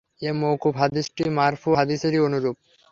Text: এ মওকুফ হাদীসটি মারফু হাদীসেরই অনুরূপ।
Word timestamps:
এ 0.21 0.29
মওকুফ 0.39 0.75
হাদীসটি 0.81 1.23
মারফু 1.37 1.69
হাদীসেরই 1.79 2.19
অনুরূপ। 2.27 2.55